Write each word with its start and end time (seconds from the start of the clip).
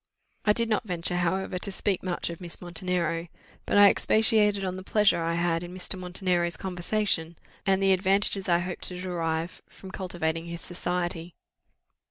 I 0.45 0.53
did 0.53 0.67
not 0.67 0.87
venture, 0.87 1.17
however, 1.17 1.59
to 1.59 1.71
speak 1.71 2.01
much 2.01 2.31
of 2.31 2.41
Miss 2.41 2.59
Montenero; 2.59 3.27
but 3.67 3.77
I 3.77 3.87
expatiated 3.87 4.63
on 4.63 4.75
the 4.75 4.81
pleasure 4.83 5.21
I 5.21 5.35
had 5.35 5.61
in 5.61 5.75
Mr. 5.77 5.95
Montenero's 5.95 6.57
conversation, 6.57 7.37
and 7.67 7.73
on 7.73 7.79
the 7.81 7.93
advantages 7.93 8.49
I 8.49 8.57
hoped 8.57 8.85
to 8.85 8.99
derive 8.99 9.61
from 9.69 9.91
cultivating 9.91 10.45
his 10.45 10.61
society. 10.61 11.35